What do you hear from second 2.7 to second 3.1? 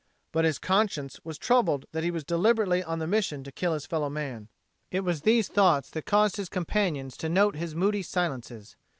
on the